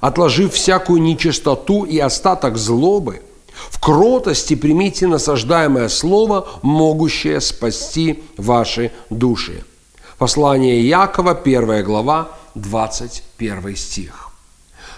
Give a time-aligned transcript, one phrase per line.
[0.00, 3.20] отложив всякую нечистоту и остаток злобы,
[3.70, 9.62] в кротости примите насаждаемое слово, могущее спасти ваши души.
[10.18, 14.30] Послание Якова, 1 глава, 21 стих.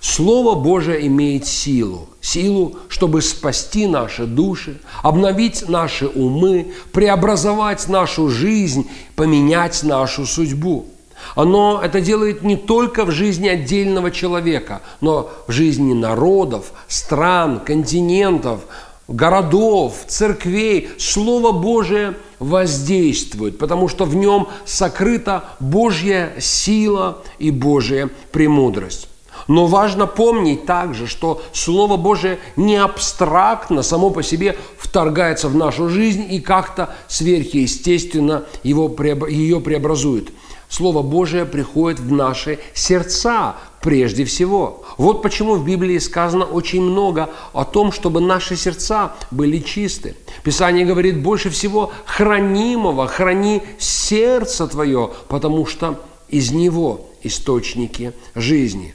[0.00, 2.08] Слово Божие имеет силу.
[2.20, 10.86] Силу, чтобы спасти наши души, обновить наши умы, преобразовать нашу жизнь, поменять нашу судьбу–
[11.34, 18.62] оно это делает не только в жизни отдельного человека, но в жизни народов, стран, континентов,
[19.08, 20.90] городов, церквей.
[20.98, 29.08] Слово Божие воздействует, потому что в нем сокрыта Божья сила и Божья премудрость.
[29.48, 35.88] Но важно помнить также, что Слово Божие не абстрактно само по себе вторгается в нашу
[35.88, 38.94] жизнь и как-то сверхъестественно его,
[39.28, 40.30] ее преобразует–
[40.68, 44.84] Слово Божие приходит в наши сердца прежде всего.
[44.98, 50.16] Вот почему в Библии сказано очень много о том, чтобы наши сердца были чисты.
[50.42, 58.94] Писание говорит больше всего хранимого, храни сердце твое, потому что из него источники жизни.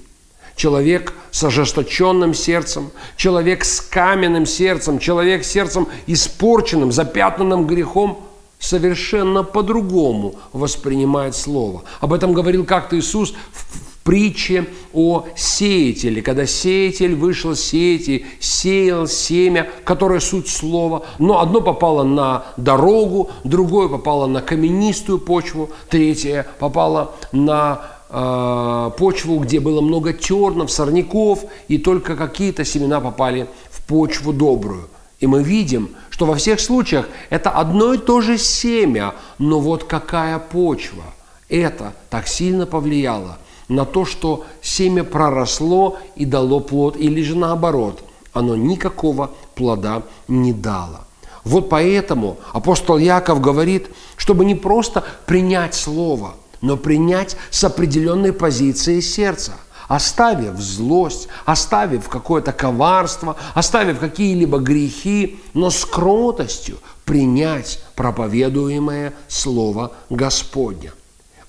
[0.57, 8.25] Человек с ожесточенным сердцем, человек с каменным сердцем, человек с сердцем испорченным, запятнанным грехом–
[8.61, 11.83] совершенно по-другому воспринимает Слово.
[11.99, 19.69] Об этом говорил как-то Иисус в притче о сеятеле, когда сеятель вышел сеять сеял семя,
[19.83, 27.13] которое суть слова, но одно попало на дорогу, другое попало на каменистую почву, третье попало
[27.31, 34.33] на э, почву, где было много тернов, сорняков, и только какие-то семена попали в почву
[34.33, 34.87] добрую.
[35.21, 39.83] И мы видим, что во всех случаях это одно и то же семя, но вот
[39.83, 41.03] какая почва.
[41.47, 43.37] Это так сильно повлияло
[43.67, 50.53] на то, что семя проросло и дало плод, или же наоборот, оно никакого плода не
[50.53, 51.05] дало.
[51.43, 58.99] Вот поэтому апостол Яков говорит, чтобы не просто принять Слово, но принять с определенной позиции
[59.01, 59.53] сердца–
[59.91, 70.93] оставив злость, оставив какое-то коварство, оставив какие-либо грехи, но с кротостью принять проповедуемое Слово Господня.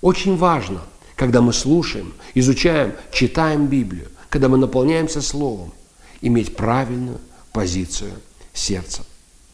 [0.01, 0.81] Очень важно,
[1.15, 5.73] когда мы слушаем, изучаем, читаем Библию, когда мы наполняемся Словом,
[6.21, 7.21] иметь правильную
[7.53, 8.11] позицию
[8.53, 9.05] сердца.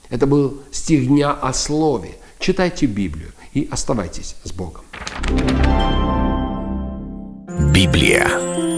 [0.08, 2.16] Это был стих дня о Слове.
[2.38, 4.84] Читайте Библию и оставайтесь с Богом.
[7.74, 8.77] Библия.